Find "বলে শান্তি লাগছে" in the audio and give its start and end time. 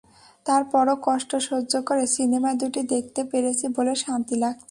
3.77-4.59